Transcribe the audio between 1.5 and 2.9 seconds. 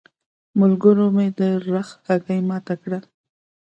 رخ هګۍ ماته